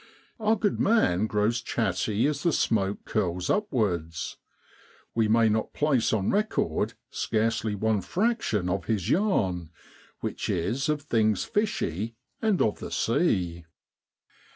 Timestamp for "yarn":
9.11-9.69